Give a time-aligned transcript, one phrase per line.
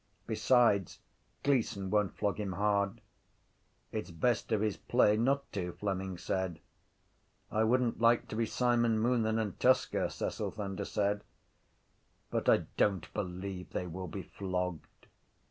[0.25, 0.97] Besides
[1.43, 3.01] Gleeson won’t flog him hard.
[3.91, 6.59] —It’s best of his play not to, Fleming said.
[7.51, 11.23] —I wouldn’t like to be Simon Moonan and Tusker, Cecil Thunder said.
[12.31, 15.05] But I don’t believe they will be flogged.